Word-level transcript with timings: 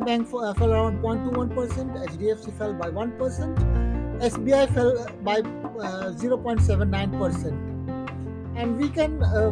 Bank 0.00 0.26
uh, 0.32 0.54
fell 0.54 0.72
around 0.72 1.02
0.21%, 1.02 2.08
HDFC 2.08 2.56
fell 2.56 2.72
by 2.72 2.88
1%, 2.88 4.20
SBI 4.20 4.72
fell 4.74 5.06
by 5.22 5.40
uh, 5.40 6.12
0.79%. 6.12 7.52
And 8.56 8.78
we 8.78 8.88
can 8.88 9.22
uh, 9.22 9.50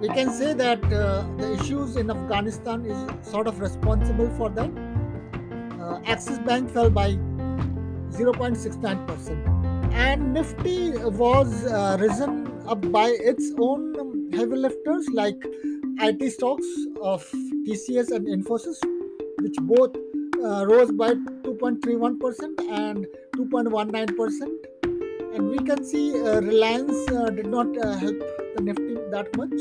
we 0.00 0.08
can 0.08 0.30
say 0.30 0.52
that 0.52 0.82
uh, 0.84 1.24
the 1.38 1.52
issues 1.54 1.96
in 1.96 2.10
Afghanistan 2.10 2.84
is 2.84 3.26
sort 3.26 3.46
of 3.46 3.60
responsible 3.60 4.28
for 4.36 4.50
that. 4.50 4.70
Uh, 5.80 6.00
Axis 6.04 6.38
Bank 6.40 6.70
fell 6.70 6.90
by 6.90 7.12
0.69%, 8.10 9.94
and 9.94 10.34
Nifty 10.34 10.90
was 10.90 11.64
risen 12.00 12.43
up 12.66 12.80
by 12.92 13.08
its 13.08 13.52
own 13.58 14.30
heavy 14.32 14.56
lifters 14.56 15.08
like 15.12 15.36
IT 16.00 16.30
stocks 16.32 16.66
of 17.02 17.22
TCS 17.66 18.10
and 18.10 18.26
Infosys, 18.26 18.78
which 19.40 19.56
both 19.62 19.94
uh, 20.42 20.66
rose 20.66 20.90
by 20.92 21.14
2.31% 21.14 22.60
and 22.70 23.06
2.19%. 23.36 25.34
And 25.34 25.50
we 25.50 25.58
can 25.58 25.84
see 25.84 26.20
uh, 26.20 26.40
Reliance 26.40 27.10
uh, 27.10 27.30
did 27.30 27.46
not 27.46 27.66
uh, 27.78 27.96
help 27.96 28.18
the 28.56 28.62
Nifty 28.62 28.94
that 29.10 29.36
much, 29.36 29.54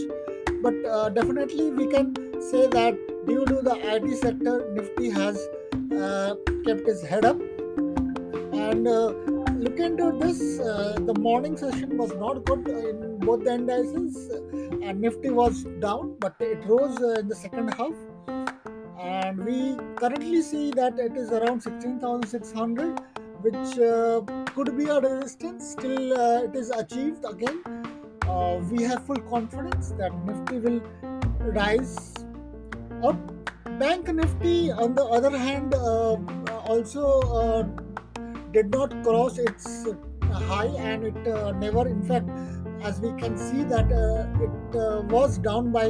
but 0.61 0.73
uh, 0.85 1.09
definitely 1.09 1.71
we 1.71 1.87
can 1.87 2.13
say 2.41 2.67
that 2.67 2.95
due 3.25 3.45
to 3.45 3.61
the 3.61 3.75
IT 3.95 4.17
sector, 4.17 4.69
Nifty 4.73 5.09
has 5.09 5.37
uh, 5.95 6.35
kept 6.65 6.87
its 6.87 7.03
head 7.03 7.25
up 7.25 7.39
and 8.53 8.87
look 9.63 9.79
into 9.79 10.11
this, 10.19 10.59
uh, 10.59 10.95
the 11.09 11.13
morning 11.25 11.55
session 11.55 11.97
was 11.97 12.13
not 12.15 12.43
good 12.45 12.67
in 12.67 13.19
both 13.19 13.43
the 13.45 13.53
indices, 13.53 14.15
and 14.81 14.99
Nifty 14.99 15.29
was 15.29 15.63
down, 15.85 16.15
but 16.19 16.35
it 16.39 16.65
rose 16.65 16.97
uh, 17.01 17.19
in 17.21 17.29
the 17.29 17.35
second 17.35 17.69
half. 17.79 17.93
And 18.99 19.45
we 19.45 19.77
currently 19.95 20.41
see 20.41 20.71
that 20.71 20.99
it 20.99 21.15
is 21.15 21.31
around 21.31 21.61
16,600, 21.61 22.99
which 23.41 23.79
uh, 23.79 24.21
could 24.55 24.77
be 24.77 24.85
a 24.85 24.99
resistance. 24.99 25.71
Still, 25.71 26.19
uh, 26.19 26.43
it 26.43 26.55
is 26.55 26.69
achieved 26.71 27.23
again. 27.29 27.63
Uh, 28.27 28.59
we 28.71 28.83
have 28.83 29.05
full 29.05 29.23
confidence 29.35 29.93
that 29.97 30.11
Nifty 30.25 30.59
will 30.59 30.81
rise 31.61 32.13
up. 33.03 33.17
Bank 33.79 34.13
Nifty, 34.13 34.71
on 34.71 34.93
the 34.93 35.05
other 35.05 35.37
hand, 35.37 35.73
uh, 35.73 36.17
also 36.67 37.05
did 38.53 38.69
not 38.69 38.91
cross 39.03 39.37
its 39.39 39.87
uh, 39.87 39.93
high 40.49 40.71
and 40.89 41.03
it 41.05 41.27
uh, 41.27 41.51
never 41.53 41.87
in 41.87 42.01
fact 42.03 42.29
as 42.83 42.99
we 42.99 43.11
can 43.21 43.37
see 43.37 43.63
that 43.63 43.91
uh, 43.91 44.43
it 44.45 44.75
uh, 44.77 45.01
was 45.15 45.37
down 45.37 45.71
by 45.71 45.85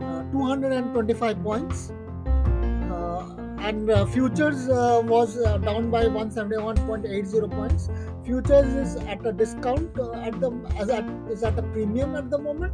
uh, 0.00 0.22
225 0.32 1.42
points. 1.42 1.92
Uh, 2.26 3.34
and 3.58 3.90
futures 4.10 4.68
was 5.08 5.34
down 5.62 5.90
by 5.90 6.04
171.80 6.04 7.50
points. 7.50 7.88
Futures 8.24 8.72
is 8.74 8.96
at 9.06 9.26
a 9.26 9.32
discount 9.32 9.98
at 10.26 10.40
the 10.40 10.50
as 10.78 10.88
at, 10.88 11.04
is 11.28 11.42
at 11.42 11.58
a 11.58 11.62
premium 11.62 12.14
at 12.14 12.30
the 12.30 12.38
moment 12.38 12.72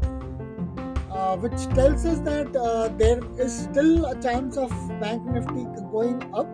which 1.40 1.66
tells 1.74 2.04
us 2.04 2.18
that 2.20 2.52
there 2.98 3.20
is 3.38 3.60
still 3.60 4.04
a 4.06 4.20
chance 4.20 4.58
of 4.58 4.70
bank 5.00 5.24
nifty 5.24 5.64
going 5.90 6.22
up 6.34 6.46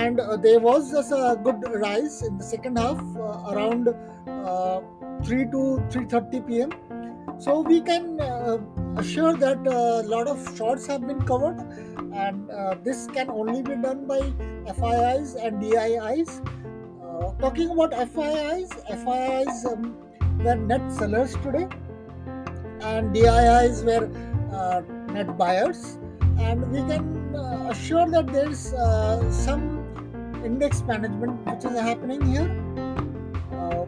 and 0.00 0.20
uh, 0.20 0.36
there 0.36 0.60
was 0.60 0.92
a 0.94 1.36
good 1.44 1.62
rise 1.84 2.22
in 2.22 2.38
the 2.38 2.44
second 2.44 2.78
half 2.78 3.00
uh, 3.16 3.52
around 3.52 3.88
uh, 3.88 4.80
3 5.24 5.44
to 5.54 5.62
3.30 5.90 6.46
pm 6.48 6.70
so 7.38 7.60
we 7.60 7.80
can 7.80 8.20
uh, 8.20 8.58
assure 8.96 9.36
that 9.36 9.66
a 9.66 10.02
lot 10.14 10.28
of 10.28 10.38
shorts 10.56 10.86
have 10.86 11.06
been 11.06 11.22
covered. 11.22 11.58
And 12.14 12.50
uh, 12.50 12.76
this 12.84 13.06
can 13.06 13.30
only 13.30 13.62
be 13.62 13.74
done 13.74 14.06
by 14.06 14.20
FIIs 14.78 15.34
and 15.34 15.60
DIIs 15.60 16.40
uh, 17.02 17.32
talking 17.40 17.70
about 17.70 17.92
FIIs 17.92 18.70
FIIs 19.02 19.64
um, 19.72 19.96
were 20.44 20.54
net 20.54 20.92
sellers 20.92 21.34
today. 21.42 21.66
And 22.80 23.12
DIIs 23.14 23.82
were 23.84 24.06
net 25.12 25.36
buyers. 25.36 25.98
And 26.38 26.70
we 26.70 26.78
can 26.92 27.34
assure 27.70 28.08
that 28.10 28.32
there 28.32 28.50
is 28.50 28.74
some 29.44 29.71
index 30.44 30.82
management 30.82 31.46
which 31.46 31.64
is 31.64 31.78
happening 31.80 32.22
here. 32.32 32.48
Uh, 33.52 33.84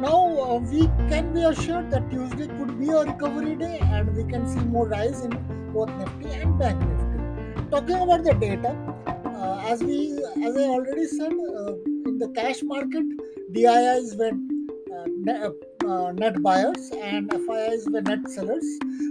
now 0.00 0.20
uh, 0.44 0.58
we 0.58 0.86
can 1.08 1.32
be 1.32 1.42
assured 1.42 1.90
that 1.90 2.10
Tuesday 2.10 2.46
could 2.58 2.78
be 2.78 2.88
a 2.88 3.04
recovery 3.04 3.54
day 3.56 3.78
and 3.78 4.14
we 4.16 4.24
can 4.24 4.46
see 4.46 4.60
more 4.60 4.88
rise 4.88 5.24
in 5.24 5.30
both 5.72 5.90
Nifty 5.90 6.32
and 6.40 6.58
Bank 6.58 6.80
Nifty. 6.80 7.70
Talking 7.70 8.00
about 8.06 8.24
the 8.24 8.34
data, 8.34 8.76
uh, 9.06 9.62
as 9.66 9.82
we 9.82 10.12
as 10.44 10.56
I 10.56 10.64
already 10.76 11.06
said, 11.06 11.32
uh, 11.32 11.72
in 12.08 12.18
the 12.18 12.28
cash 12.34 12.62
market, 12.62 13.04
DIIs 13.52 14.16
were 14.16 14.32
uh, 14.32 15.06
net, 15.18 15.52
uh, 15.86 16.12
net 16.12 16.42
buyers 16.42 16.90
and 16.90 17.30
FIIs 17.30 17.88
were 17.90 18.02
net 18.02 18.28
sellers. 18.28 18.64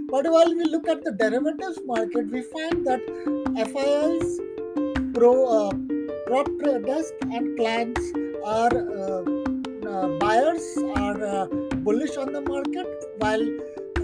But 0.08 0.30
while 0.30 0.54
we 0.54 0.64
look 0.64 0.88
at 0.88 1.04
the 1.04 1.12
derivatives 1.12 1.80
market, 1.86 2.30
we 2.30 2.42
find 2.42 2.86
that 2.86 3.00
FIIs 3.56 5.14
pro 5.14 5.70
prop 6.26 6.48
desk 6.86 7.12
and 7.32 7.56
clients 7.56 8.12
are 8.44 8.76
uh, 8.76 9.22
uh, 9.92 10.08
buyers 10.18 10.66
are 10.96 11.24
uh, 11.24 11.46
bullish 11.86 12.16
on 12.16 12.32
the 12.32 12.40
market 12.40 12.86
while 13.18 13.42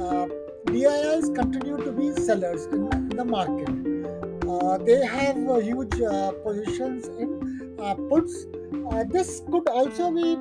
uh, 0.01 0.27
DIIs 0.67 1.31
continue 1.34 1.77
to 1.77 1.93
be 1.93 2.12
sellers 2.23 2.67
in, 2.67 2.93
in 2.93 3.17
the 3.17 3.25
market. 3.25 3.69
Uh, 4.49 4.79
they 4.79 5.05
have 5.05 5.37
uh, 5.49 5.59
huge 5.59 6.01
uh, 6.01 6.33
positions 6.45 7.09
in 7.23 7.31
puts. 8.11 8.47
this 9.15 9.43
could 9.50 9.69
also 9.69 10.11
be 10.11 10.37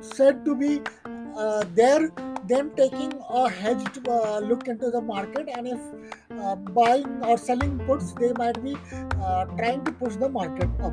said 0.00 0.44
to 0.44 0.54
be 0.54 0.80
their 1.74 2.10
them 2.52 2.70
taking 2.76 3.12
a 3.30 3.48
hedged 3.48 4.00
look 4.50 4.68
into 4.68 4.90
the 4.90 5.00
market 5.00 5.48
and 5.56 5.68
if 5.68 5.80
uh, 6.42 6.56
buying 6.56 7.24
or 7.24 7.36
selling 7.38 7.78
puts 7.86 8.12
they 8.14 8.32
might 8.34 8.62
be 8.62 8.76
uh, 9.22 9.44
trying 9.58 9.84
to 9.84 9.92
push 9.92 10.16
the 10.16 10.28
market 10.28 10.68
up. 10.82 10.92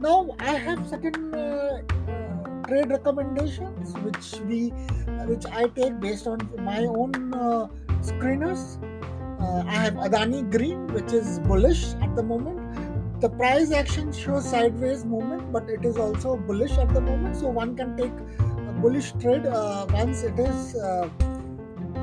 Now 0.00 0.34
i 0.38 0.52
have 0.66 0.88
certain 0.88 1.34
uh, 1.34 1.82
uh, 2.08 2.66
trade 2.68 2.90
recommendations 2.90 3.94
which 4.04 4.28
we 4.48 4.60
which 5.32 5.44
i 5.46 5.66
take 5.80 5.98
based 6.00 6.26
on 6.26 6.38
my 6.70 6.84
own 6.84 7.34
uh, 7.34 7.66
screeners. 8.00 8.78
I 9.42 9.74
have 9.82 9.94
adani 9.94 10.40
green 10.52 10.86
which 10.94 11.12
is 11.12 11.38
bullish 11.40 11.94
at 12.02 12.14
the 12.14 12.22
moment. 12.22 12.60
The 13.20 13.28
price 13.28 13.72
action 13.72 14.12
shows 14.12 14.48
sideways 14.48 15.04
movement 15.04 15.52
but 15.52 15.68
it 15.68 15.84
is 15.84 15.96
also 15.96 16.36
bullish 16.36 16.76
at 16.78 16.94
the 16.94 17.00
moment. 17.00 17.36
So 17.36 17.48
one 17.48 17.76
can 17.76 17.96
take 17.96 18.12
a 18.68 18.72
bullish 18.80 19.12
trade 19.20 19.46
uh, 19.46 19.86
once 19.90 20.22
it 20.22 20.38
is 20.38 20.74
uh, 20.76 21.08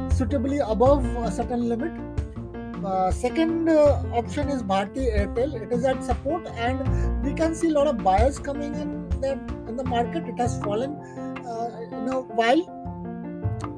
suitably 0.09 0.59
above 0.59 1.05
a 1.23 1.31
certain 1.31 1.67
limit. 1.69 2.06
Uh, 2.85 3.11
second 3.11 3.69
uh, 3.69 4.03
option 4.13 4.49
is 4.49 4.61
Bharti 4.63 5.11
Airtel. 5.17 5.61
It 5.61 5.71
is 5.71 5.83
at 5.83 6.03
support, 6.03 6.45
and 6.55 7.23
we 7.23 7.33
can 7.33 7.55
see 7.55 7.69
a 7.69 7.73
lot 7.73 7.87
of 7.87 8.03
buyers 8.03 8.37
coming 8.39 8.75
in 8.75 9.09
there 9.19 9.39
in 9.67 9.75
the 9.75 9.83
market. 9.83 10.27
It 10.27 10.37
has 10.37 10.61
fallen. 10.61 10.95
Uh, 11.47 11.69
in 11.91 12.09
a 12.09 12.19
while 12.39 12.61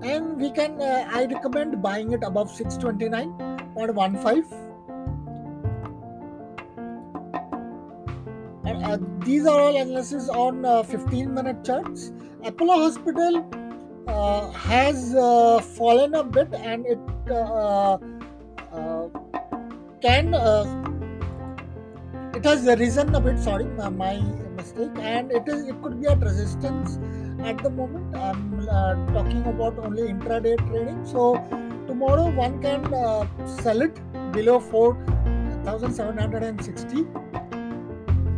and 0.04 0.38
we 0.42 0.50
can 0.52 0.82
uh, 0.82 1.08
i 1.14 1.26
recommend 1.26 1.82
buying 1.84 2.12
it 2.14 2.24
above 2.24 2.50
629.15 2.52 4.44
and 8.66 8.84
uh, 8.84 8.98
these 9.24 9.46
are 9.46 9.60
all 9.60 9.78
analysis 9.82 10.30
on 10.30 10.66
uh, 10.66 10.82
15 10.82 11.32
minute 11.32 11.64
charts 11.64 12.12
apollo 12.44 12.80
hospital 12.86 13.46
has 14.56 15.14
fallen 15.78 16.16
a 16.16 16.24
bit 16.24 16.52
and 16.56 16.88
it 16.88 16.98
can 20.02 20.34
it 22.36 22.46
has 22.46 22.66
risen 22.80 23.14
a 23.16 23.20
bit 23.20 23.40
sorry 23.40 23.66
my 24.04 24.16
mistake 24.60 24.92
and 25.00 25.32
it 25.32 25.48
is 25.48 25.68
it 25.68 25.82
could 25.82 26.00
be 26.02 26.08
at 26.08 26.22
resistance 26.22 27.00
at 27.44 27.58
the 27.64 27.70
moment. 27.70 28.16
I'm 28.16 28.68
uh, 28.68 28.96
talking 29.14 29.46
about 29.46 29.78
only 29.80 30.04
intraday 30.04 30.58
trading. 30.68 31.06
So 31.06 31.36
tomorrow 31.88 32.30
one 32.32 32.62
can 32.62 32.94
uh, 32.94 33.26
sell 33.46 33.82
it 33.82 34.00
below 34.32 34.60
4760 34.60 37.06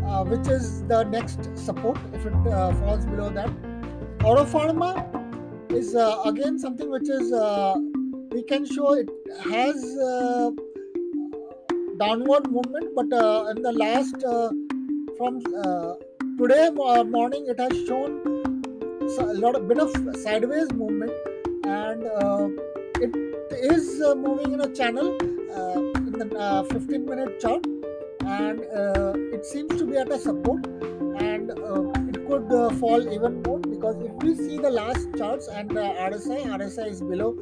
uh, 0.05 0.23
which 0.25 0.47
is 0.47 0.83
the 0.83 1.03
next 1.03 1.57
support 1.57 1.97
if 2.13 2.25
it 2.25 2.33
uh, 2.47 2.71
falls 2.73 3.05
below 3.05 3.29
that. 3.29 3.49
Auto 4.23 4.45
pharma 4.45 5.07
is 5.71 5.95
uh, 5.95 6.21
again 6.25 6.59
something 6.59 6.89
which 6.89 7.09
is 7.09 7.33
uh, 7.33 7.75
we 8.31 8.43
can 8.43 8.65
show 8.65 8.93
it 8.93 9.09
has 9.51 9.75
downward 12.03 12.51
movement 12.57 12.88
but 13.00 13.09
in 13.56 13.62
the 13.68 13.74
last 13.83 14.21
from 15.18 15.42
today 16.39 16.69
morning 17.18 17.45
it 17.53 17.59
has 17.65 17.74
shown 17.88 18.12
a 19.19 19.33
lot 19.44 19.56
of 19.56 19.68
bit 19.68 19.80
of 19.80 19.92
sideways 20.15 20.71
movement 20.74 21.12
and 21.65 22.03
uh, 22.06 22.48
it 23.06 23.13
is 23.74 24.01
uh, 24.01 24.15
moving 24.15 24.53
in 24.53 24.62
a 24.62 24.69
channel 24.74 25.07
uh, 25.56 25.80
in 26.07 26.13
the 26.21 26.27
uh, 26.38 26.63
15 26.63 27.06
minute 27.06 27.39
chart 27.39 27.65
and 28.25 28.62
uh, 28.62 29.13
it 29.36 29.45
seems 29.45 29.77
to 29.77 29.86
be 29.86 29.97
at 29.97 30.09
a 30.09 30.19
support 30.19 30.65
and 31.19 31.51
uh, 31.51 31.92
it 32.09 32.25
could 32.27 32.47
fall 32.80 33.01
even 33.13 33.42
more 33.44 33.60
because 33.81 34.01
if 34.06 34.12
we 34.24 34.36
see 34.36 34.57
the 34.57 34.69
last 34.69 35.07
charts 35.18 35.48
and 35.48 35.72
RSI, 35.72 36.45
RSI 36.45 36.88
is 36.89 37.01
below 37.01 37.36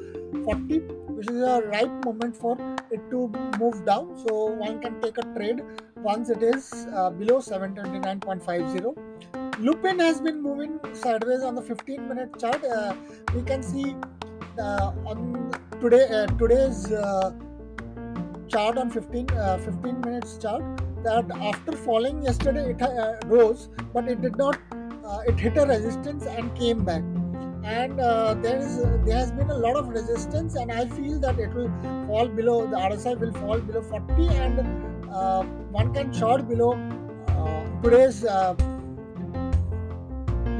40 0.45 0.79
which 1.17 1.29
is 1.29 1.41
a 1.41 1.61
right 1.67 1.91
moment 2.05 2.35
for 2.35 2.57
it 2.91 3.01
to 3.09 3.27
move 3.59 3.85
down 3.85 4.17
so 4.25 4.45
one 4.45 4.79
can 4.79 5.01
take 5.01 5.17
a 5.17 5.25
trade 5.35 5.61
once 5.97 6.29
it 6.29 6.41
is 6.41 6.69
below 7.17 7.39
729.50 7.39 9.19
Lupin 9.59 9.99
has 9.99 10.21
been 10.21 10.41
moving 10.41 10.79
sideways 10.93 11.43
on 11.43 11.55
the 11.55 11.61
15 11.61 12.07
minute 12.07 12.39
chart. 12.39 12.63
Uh, 12.63 12.93
we 13.35 13.41
can 13.41 13.61
see 13.61 13.93
uh, 14.57 14.93
on 15.05 15.51
today 15.81 16.07
uh, 16.07 16.25
today's 16.37 16.89
uh, 16.93 17.33
chart 18.47 18.77
on 18.77 18.89
15 18.89 19.29
uh, 19.31 19.57
15 19.57 19.99
minutes 19.99 20.37
chart 20.37 20.63
that 21.03 21.29
after 21.41 21.73
falling 21.73 22.23
yesterday 22.23 22.69
it 22.71 22.81
uh, 22.81 23.15
rose 23.25 23.67
but 23.93 24.07
it 24.07 24.21
did 24.21 24.37
not 24.37 24.57
it 25.27 25.39
hit 25.39 25.57
a 25.57 25.65
resistance 25.65 26.25
and 26.25 26.55
came 26.55 26.83
back 26.83 27.03
and 27.63 27.99
there 28.43 28.57
is 28.57 28.77
there 29.05 29.17
has 29.17 29.31
been 29.31 29.49
a 29.49 29.57
lot 29.65 29.75
of 29.75 29.89
resistance 29.89 30.55
and 30.55 30.71
i 30.71 30.85
feel 30.97 31.19
that 31.19 31.39
it 31.39 31.53
will 31.53 31.71
fall 32.07 32.27
below 32.27 32.57
the 32.73 32.77
rsi 32.91 33.17
will 33.19 33.33
fall 33.41 33.59
below 33.59 33.81
40 33.81 34.27
and 34.45 34.63
one 35.79 35.93
can 35.93 36.13
short 36.13 36.47
below 36.47 36.71
today's 37.83 38.23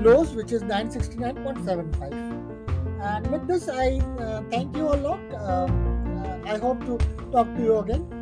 lows, 0.01 0.33
which 0.33 0.51
is 0.51 0.63
969.75. 0.63 2.13
And 3.01 3.27
with 3.31 3.47
this, 3.47 3.69
I 3.69 3.99
uh, 4.19 4.41
thank 4.49 4.75
you 4.75 4.87
a 4.87 4.97
lot. 5.07 5.19
Uh, 5.31 5.67
uh, 5.67 6.39
I 6.45 6.57
hope 6.57 6.79
to 6.85 6.97
talk 7.31 7.53
to 7.55 7.61
you 7.61 7.77
again. 7.79 8.18